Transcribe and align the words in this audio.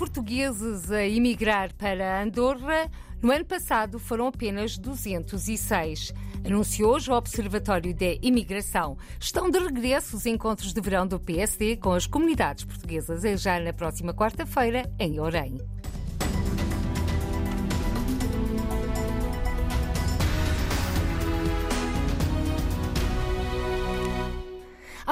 portugueses 0.00 0.90
a 0.90 1.06
emigrar 1.06 1.74
para 1.74 2.22
Andorra, 2.22 2.90
no 3.20 3.30
ano 3.30 3.44
passado 3.44 3.98
foram 3.98 4.28
apenas 4.28 4.78
206. 4.78 6.14
Anunciou 6.42 6.94
hoje 6.94 7.10
o 7.10 7.14
Observatório 7.14 7.94
da 7.94 8.14
Imigração. 8.22 8.96
Estão 9.20 9.50
de 9.50 9.58
regresso 9.58 10.16
os 10.16 10.24
encontros 10.24 10.72
de 10.72 10.80
verão 10.80 11.06
do 11.06 11.20
PSD 11.20 11.76
com 11.76 11.92
as 11.92 12.06
comunidades 12.06 12.64
portuguesas 12.64 13.42
já 13.42 13.60
na 13.60 13.74
próxima 13.74 14.14
quarta-feira 14.14 14.90
em 14.98 15.20
Orem. 15.20 15.58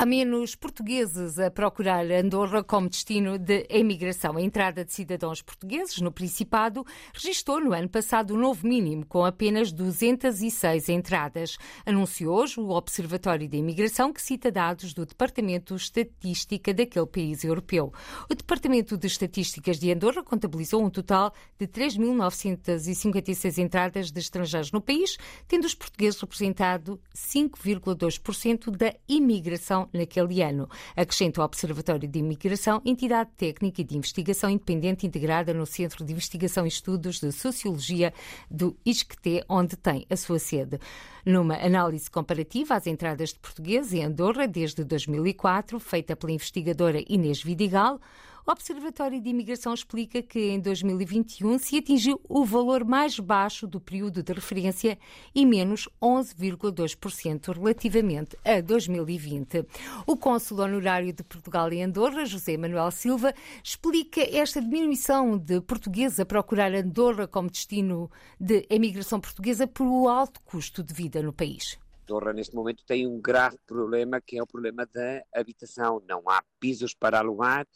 Há 0.01 0.07
menos 0.07 0.55
portugueses 0.55 1.41
a 1.41 1.51
procurar 1.51 2.09
Andorra 2.09 2.63
como 2.63 2.89
destino 2.89 3.37
de 3.37 3.67
emigração. 3.69 4.37
A 4.37 4.41
entrada 4.41 4.85
de 4.85 4.95
cidadãos 4.95 5.43
portugueses 5.43 6.01
no 6.01 6.13
Principado 6.13 6.87
registrou 7.13 7.61
no 7.61 7.73
ano 7.73 7.89
passado 7.89 8.33
um 8.33 8.39
novo 8.39 8.65
mínimo, 8.65 9.05
com 9.05 9.25
apenas 9.25 9.73
206 9.73 10.89
entradas. 10.89 11.59
Anunciou 11.85 12.37
hoje 12.37 12.61
o 12.61 12.71
Observatório 12.71 13.49
de 13.49 13.57
Imigração, 13.57 14.13
que 14.13 14.23
cita 14.23 14.53
dados 14.53 14.95
do 14.95 15.05
Departamento 15.05 15.75
de 15.75 15.83
Estatística 15.83 16.73
daquele 16.73 17.07
país 17.07 17.43
europeu. 17.43 17.93
O 18.31 18.37
Departamento 18.37 18.97
de 18.97 19.09
Estatísticas 19.09 19.81
de 19.81 19.91
Andorra 19.91 20.23
contabilizou 20.23 20.81
um 20.81 20.91
total 20.91 21.35
de 21.59 21.67
3.956 21.67 23.59
entradas 23.59 24.13
de 24.13 24.21
estrangeiros 24.21 24.71
no 24.71 24.81
país, 24.81 25.17
tendo 25.49 25.65
os 25.65 25.75
portugueses 25.75 26.21
representado 26.21 27.01
5,2% 27.17 28.71
da 28.71 28.95
imigração 29.09 29.88
naquele 29.93 30.43
ano. 30.43 30.69
Acrescenta 30.97 31.41
o 31.41 31.45
Observatório 31.45 32.09
de 32.09 32.19
Imigração, 32.19 32.81
entidade 32.85 33.31
técnica 33.37 33.81
e 33.81 33.85
de 33.85 33.97
investigação 33.97 34.51
independente 34.51 35.07
integrada 35.07 35.55
no 35.55 35.67
Centro 35.67 36.05
de 36.05 36.13
Investigação 36.13 36.65
e 36.65 36.69
Estudos 36.69 37.21
de 37.21 37.33
Sociologia 37.33 38.13
do 38.51 38.77
ISCTE, 38.85 39.45
onde 39.49 39.77
tem 39.77 40.07
a 40.11 40.17
sua 40.17 40.39
sede. 40.39 40.79
Numa 41.25 41.57
análise 41.57 42.11
comparativa 42.11 42.75
às 42.75 42.87
entradas 42.87 43.31
de 43.31 43.39
português 43.39 43.93
em 43.93 44.05
Andorra 44.05 44.47
desde 44.47 44.85
2004, 44.85 45.79
feita 45.79 46.17
pela 46.17 46.33
investigadora 46.33 47.03
Inês 47.09 47.43
Vidigal, 47.43 48.01
o 48.49 48.51
Observatório 48.51 49.21
de 49.21 49.29
Imigração 49.29 49.75
explica 49.75 50.23
que 50.23 50.41
em 50.41 50.59
2021 50.59 51.59
se 51.59 51.77
atingiu 51.77 52.19
o 52.27 52.47
valor 52.47 52.83
mais 52.83 53.21
baixo 53.21 53.67
do 53.67 53.79
período 53.79 54.23
de 54.23 54.33
referência 54.33 54.99
e 55.35 55.45
menos 55.45 55.87
11,2% 56.01 57.55
relativamente 57.55 58.39
a 58.43 58.63
2020. 58.63 59.67
O 60.07 60.17
cônsul 60.17 60.61
honorário 60.61 61.13
de 61.13 61.23
Portugal 61.23 61.71
em 61.71 61.85
Andorra, 61.85 62.25
José 62.25 62.57
Manuel 62.57 62.91
Silva, 62.91 63.35
explica 63.63 64.23
esta 64.23 64.63
diminuição 64.63 65.37
de 65.37 65.61
portugueses 65.61 66.19
a 66.19 66.25
procurar 66.25 66.73
Andorra 66.73 67.29
como 67.29 67.51
destino 67.51 68.11
de 68.41 68.67
emigração 68.71 69.21
portuguesa 69.21 69.67
por 69.67 69.87
o 69.87 70.09
alto 70.09 70.41
custo 70.41 70.83
de 70.83 70.95
vida 70.95 71.21
no 71.21 71.35
país. 71.35 71.79
Andorra, 72.05 72.33
neste 72.33 72.55
momento, 72.55 72.83
tem 72.87 73.07
um 73.07 73.21
grave 73.21 73.59
problema 73.67 74.23
que 74.23 74.39
é 74.39 74.43
o 74.43 74.47
problema 74.47 74.87
da 74.87 75.23
habitação. 75.35 76.03
Não 76.09 76.23
há 76.31 76.43
pisos 76.59 76.95
para 76.95 77.19
alugar 77.19 77.67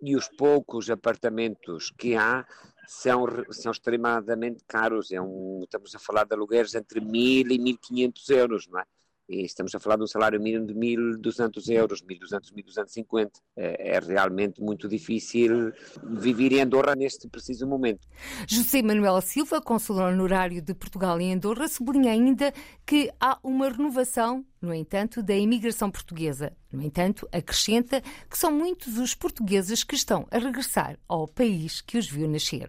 e 0.00 0.16
os 0.16 0.28
poucos 0.28 0.90
apartamentos 0.90 1.90
que 1.96 2.14
há 2.14 2.46
são, 2.86 3.26
são 3.50 3.72
extremadamente 3.72 4.64
caros. 4.66 5.12
É 5.12 5.20
um, 5.20 5.60
estamos 5.62 5.94
a 5.94 5.98
falar 5.98 6.24
de 6.24 6.34
alugueres 6.34 6.74
entre 6.74 7.00
1.000 7.00 7.50
e 7.50 7.58
1.500 7.58 8.30
euros, 8.30 8.68
não 8.68 8.80
é? 8.80 8.84
Estamos 9.28 9.74
a 9.74 9.78
falar 9.78 9.96
de 9.96 10.04
um 10.04 10.06
salário 10.06 10.40
mínimo 10.40 10.66
de 10.66 10.74
1.200 10.74 11.68
euros, 11.68 12.02
1.200, 12.02 12.52
1.250. 12.52 13.30
É, 13.56 13.96
é 13.96 13.98
realmente 13.98 14.62
muito 14.62 14.88
difícil 14.88 15.72
viver 16.02 16.52
em 16.52 16.62
Andorra 16.62 16.94
neste 16.94 17.28
preciso 17.28 17.66
momento. 17.66 18.08
José 18.46 18.80
Manuel 18.80 19.20
Silva, 19.20 19.60
consulor 19.60 20.12
honorário 20.12 20.62
de 20.62 20.74
Portugal 20.74 21.20
em 21.20 21.34
Andorra, 21.34 21.68
sublinha 21.68 22.10
ainda 22.10 22.52
que 22.86 23.10
há 23.20 23.38
uma 23.42 23.68
renovação 23.68 24.44
no 24.60 24.74
entanto, 24.74 25.22
da 25.22 25.34
imigração 25.34 25.90
portuguesa. 25.90 26.52
No 26.72 26.82
entanto, 26.82 27.28
acrescenta 27.32 28.00
que 28.28 28.36
são 28.36 28.50
muitos 28.50 28.98
os 28.98 29.14
portugueses 29.14 29.84
que 29.84 29.94
estão 29.94 30.26
a 30.30 30.38
regressar 30.38 30.98
ao 31.06 31.28
país 31.28 31.80
que 31.80 31.96
os 31.96 32.08
viu 32.08 32.28
nascer. 32.28 32.68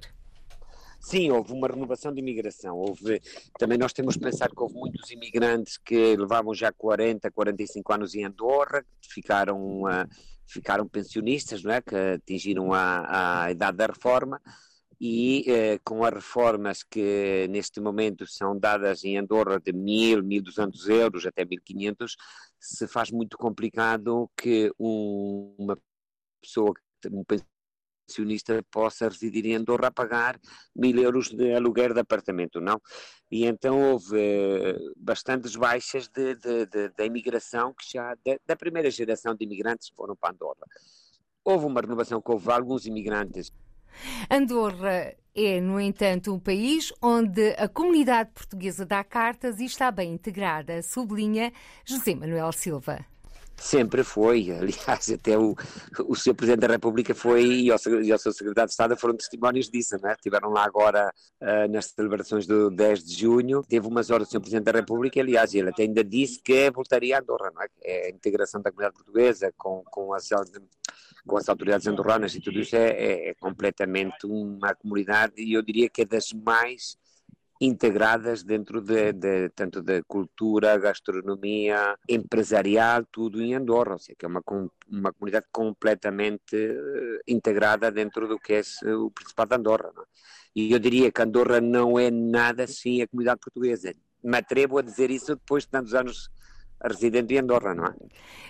Sim, 0.99 1.31
houve 1.31 1.53
uma 1.53 1.67
renovação 1.67 2.13
de 2.13 2.19
imigração. 2.19 2.77
Houve, 2.77 3.21
também 3.57 3.77
nós 3.77 3.93
temos 3.93 4.15
que 4.15 4.21
pensar 4.21 4.49
que 4.49 4.61
houve 4.61 4.75
muitos 4.75 5.09
imigrantes 5.09 5.77
que 5.77 6.15
levavam 6.15 6.53
já 6.53 6.71
40, 6.71 7.31
45 7.31 7.93
anos 7.93 8.15
em 8.15 8.25
Andorra, 8.25 8.85
ficaram, 9.01 9.83
uh, 9.83 10.07
ficaram 10.45 10.87
pensionistas, 10.87 11.63
não 11.63 11.71
é? 11.71 11.81
que 11.81 11.95
atingiram 11.95 12.73
a, 12.73 13.45
a 13.45 13.51
idade 13.51 13.77
da 13.77 13.87
reforma 13.87 14.41
e 14.99 15.45
uh, 15.47 15.79
com 15.83 16.03
as 16.03 16.13
reformas 16.13 16.83
que 16.83 17.47
neste 17.49 17.79
momento 17.79 18.27
são 18.27 18.59
dadas 18.59 19.03
em 19.05 19.17
Andorra 19.17 19.59
de 19.59 19.71
1.000, 19.71 20.21
1.200 20.21 20.89
euros 20.89 21.25
até 21.25 21.45
1.500, 21.45 22.11
se 22.59 22.87
faz 22.87 23.09
muito 23.09 23.37
complicado 23.37 24.29
que 24.35 24.69
um, 24.77 25.55
uma 25.57 25.77
pessoa, 26.41 26.73
um 27.09 27.23
possa 28.71 29.07
residir 29.07 29.45
em 29.45 29.55
Andorra 29.55 29.87
a 29.87 29.91
pagar 29.91 30.39
mil 30.75 30.97
euros 30.97 31.29
de 31.29 31.53
aluguer 31.53 31.93
de 31.93 31.99
apartamento, 31.99 32.59
não? 32.59 32.81
E 33.31 33.45
então 33.45 33.91
houve 33.91 34.15
uh, 34.15 34.93
bastantes 34.97 35.55
baixas 35.55 36.07
de, 36.07 36.35
de, 36.35 36.65
de, 36.65 36.89
da 36.89 37.05
imigração 37.05 37.73
que 37.73 37.91
já, 37.93 38.15
de, 38.15 38.39
da 38.45 38.55
primeira 38.55 38.89
geração 38.89 39.35
de 39.35 39.43
imigrantes 39.43 39.89
que 39.89 39.95
foram 39.95 40.15
para 40.15 40.33
Andorra. 40.33 40.65
Houve 41.43 41.65
uma 41.65 41.81
renovação 41.81 42.21
que 42.21 42.31
houve 42.31 42.51
alguns 42.51 42.85
imigrantes. 42.85 43.51
Andorra 44.29 45.15
é, 45.35 45.61
no 45.61 45.79
entanto, 45.79 46.33
um 46.33 46.39
país 46.39 46.91
onde 47.01 47.51
a 47.51 47.67
comunidade 47.67 48.31
portuguesa 48.31 48.85
dá 48.85 49.03
cartas 49.03 49.59
e 49.59 49.65
está 49.65 49.91
bem 49.91 50.13
integrada, 50.13 50.81
sublinha 50.81 51.53
José 51.85 52.15
Manuel 52.15 52.51
Silva. 52.51 53.05
Sempre 53.59 54.03
foi, 54.03 54.51
aliás, 54.57 55.09
até 55.11 55.37
o, 55.37 55.55
o 56.07 56.15
Sr. 56.15 56.33
Presidente 56.33 56.61
da 56.61 56.73
República 56.73 57.13
foi 57.13 57.43
e 57.43 57.71
o, 57.71 57.75
e 58.01 58.13
o 58.13 58.17
Sr. 58.17 58.31
Secretário 58.31 58.67
de 58.67 58.71
Estado 58.71 58.97
foram 58.97 59.15
testemunhos 59.15 59.69
disso, 59.69 59.97
né? 60.01 60.13
Estiveram 60.13 60.49
lá 60.49 60.63
agora 60.63 61.13
uh, 61.41 61.71
nas 61.71 61.87
celebrações 61.87 62.47
do 62.47 62.69
10 62.69 63.03
de 63.03 63.15
junho, 63.19 63.61
teve 63.63 63.85
umas 63.85 64.09
horas 64.09 64.27
o 64.27 64.31
Sr. 64.31 64.39
Presidente 64.39 64.65
da 64.65 64.71
República, 64.71 65.19
aliás, 65.19 65.53
ele 65.53 65.69
até 65.69 65.83
ainda 65.83 66.03
disse 66.03 66.41
que 66.41 66.71
voltaria 66.71 67.17
a 67.17 67.19
Andorra, 67.19 67.51
não 67.53 67.61
é? 67.61 67.67
é 67.83 68.07
a 68.07 68.09
integração 68.09 68.61
da 68.61 68.71
comunidade 68.71 68.95
portuguesa 68.95 69.53
com, 69.57 69.83
com, 69.85 70.13
as, 70.13 70.29
com 71.27 71.37
as 71.37 71.49
autoridades 71.49 71.87
andorranas 71.87 72.33
e 72.35 72.39
tudo 72.39 72.59
isso 72.59 72.75
é, 72.75 72.89
é, 72.89 73.29
é 73.29 73.33
completamente 73.35 74.25
uma 74.25 74.73
comunidade 74.75 75.33
e 75.37 75.53
eu 75.53 75.61
diria 75.61 75.89
que 75.89 76.03
é 76.03 76.05
das 76.05 76.31
mais 76.31 76.97
integradas 77.61 78.43
dentro 78.43 78.81
de, 78.81 79.11
de, 79.11 79.49
tanto 79.49 79.81
da 79.81 80.01
cultura, 80.03 80.77
gastronomia, 80.77 81.97
empresarial, 82.07 83.05
tudo 83.11 83.41
em 83.41 83.53
Andorra, 83.53 83.93
ou 83.93 83.99
seja, 83.99 84.15
que 84.17 84.25
é 84.25 84.29
uma, 84.29 84.41
uma 84.87 85.11
comunidade 85.11 85.45
completamente 85.51 86.55
uh, 86.55 87.19
integrada 87.27 87.91
dentro 87.91 88.27
do 88.27 88.39
que 88.39 88.53
é 88.53 88.61
o 88.95 89.11
Principado 89.11 89.49
de 89.49 89.55
Andorra. 89.57 89.91
Não? 89.93 90.03
É? 90.03 90.05
E 90.55 90.71
eu 90.71 90.79
diria 90.79 91.11
que 91.11 91.21
Andorra 91.21 91.59
não 91.59 91.99
é 91.99 92.09
nada 92.09 92.65
sem 92.65 93.01
a 93.01 93.07
comunidade 93.07 93.41
portuguesa. 93.41 93.93
Me 94.23 94.37
atrevo 94.37 94.77
a 94.77 94.81
dizer 94.81 95.11
isso 95.11 95.35
depois 95.35 95.63
de 95.63 95.69
tantos 95.69 95.93
anos 95.93 96.29
residente 96.87 97.33
em 97.33 97.39
Andorra, 97.39 97.73
não 97.73 97.85
é? 97.85 97.93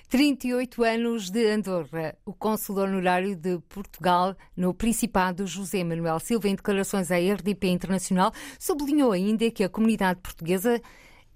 38 0.09 0.84
anos 0.84 1.29
de 1.29 1.45
Andorra. 1.51 2.16
O 2.25 2.34
cônsul 2.34 2.79
honorário 2.79 3.35
de 3.35 3.59
Portugal 3.69 4.35
no 4.57 4.73
Principado, 4.73 5.45
José 5.45 5.84
Manuel 5.84 6.19
Silva, 6.19 6.47
em 6.47 6.56
declarações 6.56 7.12
à 7.12 7.17
RDP 7.17 7.67
Internacional, 7.67 8.31
sublinhou 8.57 9.12
ainda 9.12 9.50
que 9.51 9.63
a 9.63 9.69
comunidade 9.69 10.19
portuguesa 10.22 10.81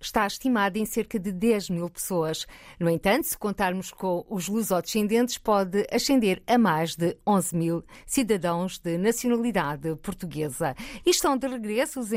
está 0.04 0.28
estimada 0.28 0.78
em 0.78 0.86
cerca 0.86 1.18
de 1.18 1.32
10 1.32 1.70
mil 1.70 1.90
pessoas. 1.90 2.46
No 2.80 2.90
entanto, 2.90 3.24
se 3.24 3.38
contarmos 3.38 3.92
com 3.92 4.26
os 4.30 4.48
lusodescendentes, 4.48 5.38
pode 5.38 5.88
ascender 5.92 6.44
a 6.46 6.58
mais 6.58 6.96
de 6.96 7.18
11 7.26 7.56
mil 7.56 7.84
cidadãos 8.06 8.78
de 8.78 8.98
nacionalidade 8.98 9.96
portuguesa. 9.98 10.76
E 11.06 11.10
estão 11.10 11.38
de 11.38 11.48
regresso 11.48 12.00
os, 12.00 12.10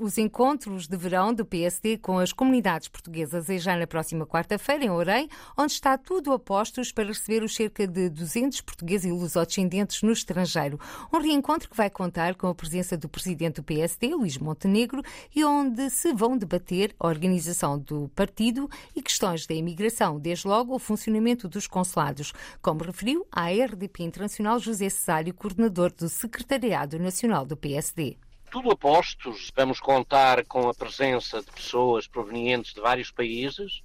os 0.00 0.18
encontros 0.18 0.88
de 0.88 0.96
verão 0.96 1.34
do 1.34 1.44
PSD 1.44 1.98
com 1.98 2.18
as 2.18 2.32
comunidades 2.32 2.88
portuguesas 2.88 3.48
e 3.48 3.58
já 3.58 3.76
na 3.76 3.86
próxima 3.86 4.26
quarta-feira 4.26 4.84
em 4.84 4.90
Orem, 4.90 5.28
onde 5.56 5.72
está 5.72 5.98
tudo 5.98 6.32
a 6.32 6.38
postos 6.38 6.92
para 6.92 7.08
receber 7.08 7.42
os 7.42 7.54
cerca 7.54 7.86
de 7.86 8.08
200 8.08 8.60
portugueses 8.62 9.06
e 9.06 9.12
lusodescendentes 9.12 10.02
no 10.02 10.12
estrangeiro. 10.12 10.80
Um 11.12 11.20
reencontro 11.20 11.68
que 11.68 11.76
vai 11.76 11.90
contar 11.90 12.34
com 12.34 12.46
a 12.46 12.54
presença 12.54 12.96
do 12.96 13.08
presidente 13.08 13.56
do 13.56 13.62
PSD, 13.62 14.14
Luís 14.14 14.38
Montenegro, 14.38 15.02
e 15.34 15.44
onde 15.44 15.90
se 15.90 16.12
vão 16.12 16.38
debater 16.38 16.94
organizações 16.98 17.33
organização 17.34 17.78
do 17.78 18.08
partido 18.14 18.70
e 18.94 19.02
questões 19.02 19.46
da 19.46 19.54
imigração, 19.54 20.18
desde 20.18 20.46
logo 20.46 20.74
o 20.74 20.78
funcionamento 20.78 21.48
dos 21.48 21.66
consulados, 21.66 22.32
como 22.62 22.84
referiu 22.84 23.26
à 23.30 23.48
RDP 23.50 24.04
Internacional 24.04 24.58
José 24.58 24.88
Cesário, 24.88 25.34
coordenador 25.34 25.92
do 25.92 26.08
Secretariado 26.08 26.98
Nacional 26.98 27.44
do 27.44 27.56
PSD 27.56 28.16
tudo 28.50 28.70
a 28.70 28.76
postos. 28.76 29.50
Vamos 29.56 29.80
contar 29.80 30.44
com 30.44 30.68
a 30.68 30.74
presença 30.74 31.40
de 31.40 31.50
pessoas 31.50 32.06
provenientes 32.06 32.72
de 32.72 32.80
vários 32.80 33.10
países, 33.10 33.82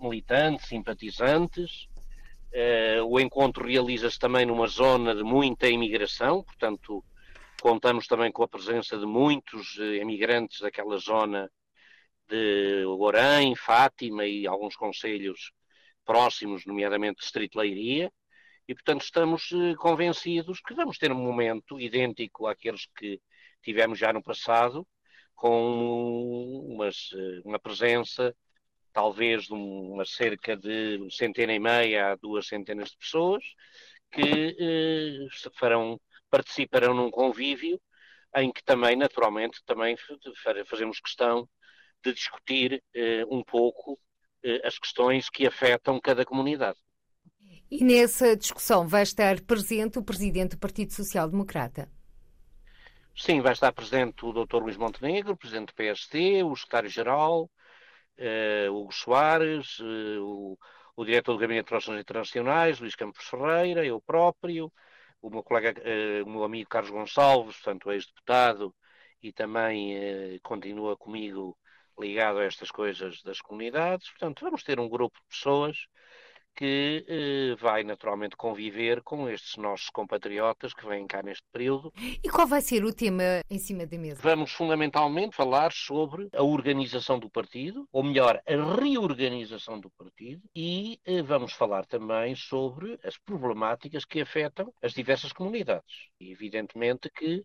militantes, 0.00 0.66
simpatizantes, 0.66 1.88
Uh, 2.52 3.04
o 3.06 3.20
encontro 3.20 3.64
realiza-se 3.64 4.18
também 4.18 4.44
numa 4.44 4.66
zona 4.66 5.14
de 5.14 5.22
muita 5.22 5.68
imigração, 5.68 6.42
portanto, 6.42 7.04
contamos 7.62 8.08
também 8.08 8.32
com 8.32 8.42
a 8.42 8.48
presença 8.48 8.98
de 8.98 9.06
muitos 9.06 9.76
imigrantes 9.76 10.60
daquela 10.60 10.98
zona 10.98 11.48
de 12.30 12.84
Orém, 12.86 13.54
Fátima 13.56 14.24
e 14.26 14.46
alguns 14.46 14.76
conselhos 14.76 15.52
próximos, 16.04 16.64
nomeadamente 16.64 17.20
Distrito 17.20 17.58
Leiria, 17.58 18.12
e 18.68 18.74
portanto 18.74 19.02
estamos 19.02 19.50
convencidos 19.78 20.60
que 20.60 20.74
vamos 20.74 20.98
ter 20.98 21.12
um 21.12 21.16
momento 21.16 21.80
idêntico 21.80 22.46
àqueles 22.46 22.86
que 22.96 23.20
tivemos 23.62 23.98
já 23.98 24.12
no 24.12 24.22
passado, 24.22 24.86
com 25.34 26.66
umas, 26.68 27.10
uma 27.44 27.58
presença 27.58 28.34
talvez 28.92 29.44
de 29.44 29.52
uma 29.52 30.04
cerca 30.04 30.56
de 30.56 30.98
centena 31.10 31.52
e 31.54 31.58
meia 31.58 32.12
a 32.12 32.16
duas 32.16 32.46
centenas 32.46 32.90
de 32.90 32.96
pessoas 32.96 33.42
que 34.10 34.56
eh, 34.58 35.50
farão, 35.58 36.00
participarão 36.28 36.94
num 36.94 37.10
convívio 37.10 37.80
em 38.36 38.52
que 38.52 38.62
também, 38.62 38.96
naturalmente, 38.96 39.60
também 39.64 39.96
fazemos 40.66 41.00
questão 41.00 41.48
de 42.02 42.12
discutir 42.12 42.82
eh, 42.94 43.24
um 43.28 43.42
pouco 43.42 43.98
eh, 44.42 44.60
as 44.64 44.78
questões 44.78 45.28
que 45.28 45.46
afetam 45.46 46.00
cada 46.00 46.24
comunidade. 46.24 46.78
E 47.70 47.84
nessa 47.84 48.36
discussão 48.36 48.86
vai 48.88 49.02
estar 49.02 49.40
presente 49.42 49.98
o 49.98 50.02
Presidente 50.02 50.56
do 50.56 50.58
Partido 50.58 50.92
Social 50.92 51.28
Democrata? 51.28 51.88
Sim, 53.16 53.40
vai 53.40 53.52
estar 53.52 53.72
presente 53.72 54.24
o 54.24 54.32
Dr. 54.32 54.56
Luís 54.56 54.76
Montenegro, 54.76 55.36
Presidente 55.36 55.68
do 55.68 55.74
PSD, 55.74 56.42
o 56.42 56.56
Secretário-Geral, 56.56 57.50
uh, 58.18 58.72
Hugo 58.72 58.92
Soares, 58.92 59.78
uh, 59.78 60.22
o, 60.22 60.58
o, 60.96 61.04
Diretor 61.04 61.34
do 61.34 61.38
Gabinete 61.38 61.66
de 61.66 61.70
Relações 61.70 62.00
Internacionais, 62.00 62.80
Luís 62.80 62.94
Campos 62.94 63.24
Ferreira, 63.24 63.84
eu 63.84 64.00
próprio, 64.00 64.72
o 65.20 65.30
meu 65.30 65.42
colega, 65.42 65.74
uh, 65.80 66.26
o 66.26 66.30
meu 66.30 66.44
amigo 66.44 66.68
Carlos 66.68 66.90
Gonçalves, 66.90 67.56
portanto, 67.56 67.92
ex-deputado, 67.92 68.74
e 69.22 69.32
também 69.32 70.40
continua 70.42 70.96
comigo 70.96 71.58
ligado 72.00 72.38
a 72.38 72.44
estas 72.44 72.70
coisas 72.70 73.22
das 73.22 73.40
comunidades. 73.40 74.08
Portanto, 74.10 74.44
vamos 74.44 74.62
ter 74.62 74.80
um 74.80 74.88
grupo 74.88 75.18
de 75.18 75.28
pessoas 75.28 75.76
que 76.54 77.04
eh, 77.08 77.54
vai 77.60 77.82
naturalmente 77.84 78.36
conviver 78.36 79.02
com 79.02 79.28
estes 79.28 79.56
nossos 79.56 79.88
compatriotas 79.88 80.74
que 80.74 80.86
vêm 80.86 81.06
cá 81.06 81.22
neste 81.22 81.44
período. 81.52 81.92
E 81.96 82.28
qual 82.28 82.46
vai 82.46 82.60
ser 82.60 82.84
o 82.84 82.92
tema 82.92 83.40
em 83.48 83.58
cima 83.58 83.86
da 83.86 83.96
mesa? 83.96 84.20
Vamos 84.22 84.52
fundamentalmente 84.52 85.34
falar 85.34 85.72
sobre 85.72 86.28
a 86.34 86.42
organização 86.42 87.18
do 87.18 87.30
partido, 87.30 87.88
ou 87.92 88.02
melhor, 88.02 88.42
a 88.46 88.74
reorganização 88.80 89.80
do 89.80 89.90
partido, 89.90 90.42
e 90.54 91.00
eh, 91.04 91.22
vamos 91.22 91.52
falar 91.52 91.86
também 91.86 92.34
sobre 92.34 92.98
as 93.04 93.16
problemáticas 93.16 94.04
que 94.04 94.20
afetam 94.20 94.72
as 94.82 94.92
diversas 94.92 95.32
comunidades. 95.32 96.08
E 96.20 96.30
evidentemente 96.30 97.10
que 97.10 97.44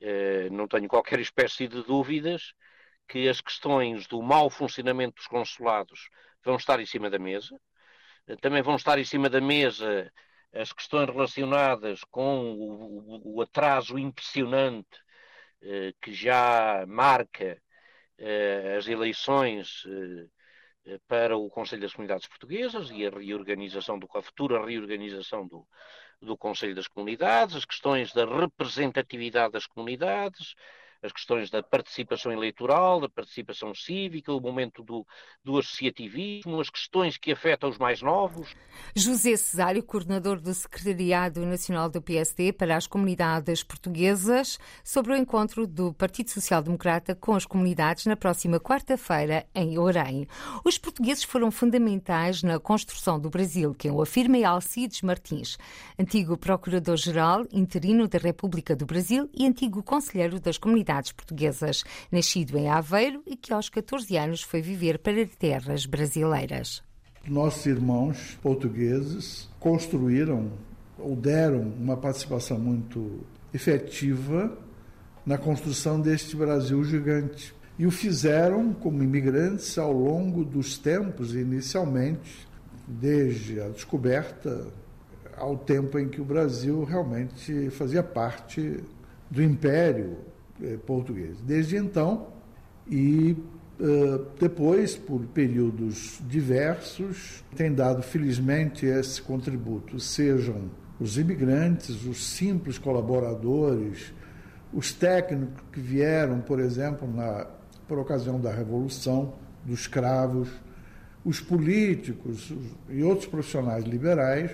eh, 0.00 0.48
não 0.50 0.66
tenho 0.66 0.88
qualquer 0.88 1.20
espécie 1.20 1.68
de 1.68 1.82
dúvidas 1.82 2.54
que 3.10 3.28
as 3.28 3.40
questões 3.40 4.06
do 4.06 4.22
mau 4.22 4.48
funcionamento 4.48 5.16
dos 5.16 5.26
consulados 5.26 6.08
vão 6.44 6.54
estar 6.54 6.78
em 6.78 6.86
cima 6.86 7.10
da 7.10 7.18
mesa, 7.18 7.60
também 8.40 8.62
vão 8.62 8.76
estar 8.76 8.98
em 9.00 9.04
cima 9.04 9.28
da 9.28 9.40
mesa 9.40 10.12
as 10.52 10.72
questões 10.72 11.08
relacionadas 11.08 12.04
com 12.04 12.52
o, 12.52 13.36
o 13.36 13.42
atraso 13.42 13.98
impressionante 13.98 14.98
eh, 15.62 15.92
que 16.00 16.12
já 16.12 16.84
marca 16.86 17.60
eh, 18.18 18.76
as 18.78 18.86
eleições 18.86 19.84
eh, 20.86 20.98
para 21.08 21.36
o 21.36 21.50
Conselho 21.50 21.82
das 21.82 21.92
Comunidades 21.92 22.28
Portuguesas 22.28 22.90
e 22.90 23.06
a 23.06 23.10
reorganização 23.10 23.98
do, 23.98 24.08
a 24.14 24.22
futura 24.22 24.64
reorganização 24.64 25.46
do, 25.46 25.66
do 26.22 26.36
Conselho 26.36 26.74
das 26.74 26.88
Comunidades, 26.88 27.56
as 27.56 27.64
questões 27.64 28.12
da 28.12 28.24
representatividade 28.24 29.52
das 29.52 29.66
comunidades, 29.66 30.54
as 31.02 31.12
questões 31.12 31.48
da 31.48 31.62
participação 31.62 32.30
eleitoral, 32.30 33.00
da 33.00 33.08
participação 33.08 33.74
cívica, 33.74 34.32
o 34.32 34.40
momento 34.40 34.82
do, 34.82 35.06
do 35.42 35.58
associativismo, 35.58 36.60
as 36.60 36.68
questões 36.68 37.16
que 37.16 37.32
afetam 37.32 37.70
os 37.70 37.78
mais 37.78 38.02
novos. 38.02 38.54
José 38.94 39.36
Cesário, 39.36 39.82
coordenador 39.82 40.40
do 40.40 40.52
Secretariado 40.52 41.44
Nacional 41.46 41.88
do 41.88 42.02
PSD 42.02 42.52
para 42.52 42.76
as 42.76 42.86
Comunidades 42.86 43.62
Portuguesas, 43.62 44.58
sobre 44.84 45.12
o 45.12 45.16
encontro 45.16 45.66
do 45.66 45.92
Partido 45.94 46.30
Social 46.30 46.62
Democrata 46.62 47.14
com 47.14 47.34
as 47.34 47.46
comunidades 47.46 48.04
na 48.04 48.16
próxima 48.16 48.60
quarta-feira 48.60 49.46
em 49.54 49.78
Orem. 49.78 50.28
Os 50.64 50.76
portugueses 50.76 51.24
foram 51.24 51.50
fundamentais 51.50 52.42
na 52.42 52.58
construção 52.58 53.18
do 53.18 53.30
Brasil, 53.30 53.74
quem 53.74 53.90
o 53.90 54.02
afirma 54.02 54.36
é 54.36 54.44
Alcides 54.44 55.00
Martins, 55.02 55.56
antigo 55.98 56.36
Procurador-Geral 56.36 57.46
interino 57.52 58.06
da 58.06 58.18
República 58.18 58.76
do 58.76 58.84
Brasil 58.84 59.30
e 59.32 59.46
antigo 59.46 59.82
Conselheiro 59.82 60.38
das 60.38 60.58
Comunidades 60.58 60.89
comunidades 60.90 61.12
portuguesas, 61.12 61.84
nascido 62.10 62.58
em 62.58 62.68
Aveiro 62.68 63.22
e 63.26 63.36
que 63.36 63.52
aos 63.52 63.68
14 63.68 64.16
anos 64.16 64.42
foi 64.42 64.60
viver 64.60 64.98
para 64.98 65.24
terras 65.26 65.86
brasileiras. 65.86 66.82
Nossos 67.26 67.66
irmãos 67.66 68.38
portugueses 68.42 69.48
construíram 69.60 70.50
ou 70.98 71.14
deram 71.14 71.60
uma 71.60 71.96
participação 71.96 72.58
muito 72.58 73.20
efetiva 73.54 74.56
na 75.24 75.38
construção 75.38 76.00
deste 76.00 76.34
Brasil 76.34 76.82
gigante. 76.84 77.54
E 77.78 77.86
o 77.86 77.90
fizeram 77.90 78.74
como 78.74 79.02
imigrantes 79.02 79.78
ao 79.78 79.92
longo 79.92 80.44
dos 80.44 80.76
tempos, 80.76 81.34
inicialmente, 81.34 82.46
desde 82.86 83.60
a 83.60 83.68
descoberta 83.68 84.66
ao 85.36 85.56
tempo 85.56 85.98
em 85.98 86.08
que 86.08 86.20
o 86.20 86.24
Brasil 86.24 86.84
realmente 86.84 87.70
fazia 87.70 88.02
parte 88.02 88.82
do 89.30 89.42
Império 89.42 90.18
português. 90.86 91.38
Desde 91.40 91.76
então, 91.76 92.28
e 92.88 93.36
uh, 93.78 94.26
depois, 94.38 94.96
por 94.96 95.20
períodos 95.26 96.20
diversos, 96.28 97.44
tem 97.56 97.72
dado 97.72 98.02
felizmente 98.02 98.86
esse 98.86 99.22
contributo, 99.22 99.98
sejam 100.00 100.70
os 100.98 101.16
imigrantes, 101.16 102.04
os 102.04 102.24
simples 102.24 102.78
colaboradores, 102.78 104.12
os 104.72 104.92
técnicos 104.92 105.62
que 105.72 105.80
vieram, 105.80 106.40
por 106.40 106.60
exemplo, 106.60 107.10
na, 107.10 107.46
por 107.88 107.98
ocasião 107.98 108.40
da 108.40 108.52
Revolução 108.52 109.34
dos 109.64 109.86
Cravos, 109.86 110.48
os 111.24 111.40
políticos 111.40 112.52
e 112.88 113.02
outros 113.02 113.26
profissionais 113.26 113.84
liberais, 113.84 114.52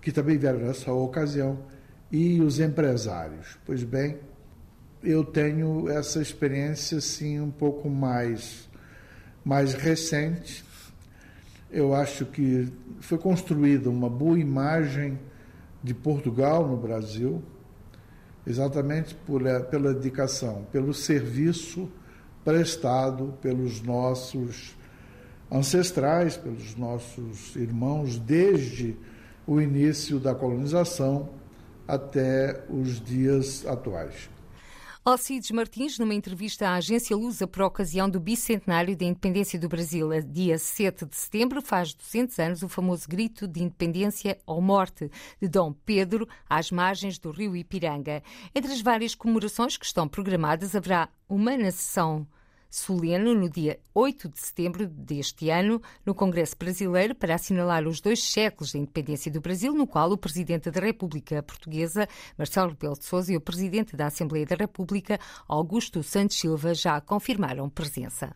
que 0.00 0.10
também 0.10 0.38
vieram 0.38 0.60
nessa 0.60 0.92
ocasião, 0.92 1.58
e 2.10 2.40
os 2.40 2.58
empresários. 2.58 3.58
Pois 3.64 3.84
bem, 3.84 4.18
eu 5.02 5.24
tenho 5.24 5.88
essa 5.88 6.20
experiência 6.20 6.98
assim 6.98 7.40
um 7.40 7.50
pouco 7.50 7.88
mais 7.88 8.68
mais 9.44 9.72
recente. 9.74 10.64
Eu 11.70 11.94
acho 11.94 12.26
que 12.26 12.68
foi 13.00 13.16
construída 13.16 13.88
uma 13.88 14.10
boa 14.10 14.38
imagem 14.38 15.18
de 15.82 15.94
Portugal 15.94 16.68
no 16.68 16.76
Brasil, 16.76 17.42
exatamente 18.46 19.14
por, 19.14 19.46
eh, 19.46 19.60
pela 19.60 19.94
dedicação, 19.94 20.66
pelo 20.70 20.92
serviço 20.92 21.90
prestado 22.44 23.34
pelos 23.40 23.82
nossos 23.82 24.74
ancestrais, 25.50 26.36
pelos 26.36 26.74
nossos 26.76 27.54
irmãos, 27.56 28.18
desde 28.18 28.96
o 29.46 29.60
início 29.60 30.18
da 30.18 30.34
colonização 30.34 31.30
até 31.86 32.64
os 32.68 33.00
dias 33.00 33.66
atuais. 33.66 34.30
Alcides 35.02 35.50
Martins, 35.50 35.98
numa 35.98 36.12
entrevista 36.12 36.68
à 36.68 36.74
agência 36.74 37.16
Lusa 37.16 37.46
por 37.46 37.62
ocasião 37.62 38.08
do 38.08 38.20
bicentenário 38.20 38.94
da 38.94 39.06
independência 39.06 39.58
do 39.58 39.66
Brasil, 39.66 40.10
dia 40.22 40.58
7 40.58 41.06
de 41.06 41.16
setembro, 41.16 41.62
faz 41.62 41.94
200 41.94 42.38
anos 42.38 42.62
o 42.62 42.68
famoso 42.68 43.08
grito 43.08 43.48
de 43.48 43.62
independência 43.62 44.38
ou 44.44 44.60
morte 44.60 45.10
de 45.40 45.48
Dom 45.48 45.72
Pedro 45.72 46.28
às 46.46 46.70
margens 46.70 47.18
do 47.18 47.30
rio 47.30 47.56
Ipiranga. 47.56 48.22
Entre 48.54 48.70
as 48.70 48.82
várias 48.82 49.14
comemorações 49.14 49.78
que 49.78 49.86
estão 49.86 50.06
programadas, 50.06 50.76
haverá 50.76 51.08
uma 51.26 51.56
na 51.56 51.70
sessão 51.70 52.26
solene 52.70 53.34
no 53.34 53.50
dia 53.50 53.78
8 53.92 54.28
de 54.28 54.38
setembro 54.38 54.86
deste 54.86 55.50
ano, 55.50 55.82
no 56.06 56.14
Congresso 56.14 56.56
Brasileiro, 56.56 57.14
para 57.14 57.34
assinalar 57.34 57.86
os 57.86 58.00
dois 58.00 58.22
séculos 58.22 58.72
da 58.72 58.78
independência 58.78 59.30
do 59.30 59.40
Brasil, 59.40 59.74
no 59.74 59.86
qual 59.86 60.10
o 60.12 60.16
Presidente 60.16 60.70
da 60.70 60.80
República 60.80 61.42
Portuguesa, 61.42 62.08
Marcelo 62.38 62.70
Rebelo 62.70 62.96
de 62.96 63.04
Sousa, 63.04 63.32
e 63.32 63.36
o 63.36 63.40
Presidente 63.40 63.96
da 63.96 64.06
Assembleia 64.06 64.46
da 64.46 64.56
República, 64.56 65.18
Augusto 65.48 66.02
Santos 66.02 66.38
Silva, 66.38 66.72
já 66.72 67.00
confirmaram 67.00 67.68
presença. 67.68 68.34